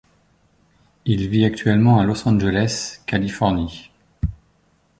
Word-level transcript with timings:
Il 1.05 1.27
vit 1.29 1.45
actuellement 1.45 1.99
à 1.99 2.05
Los 2.05 2.27
Angeles, 2.27 3.01
Californie. 3.05 3.91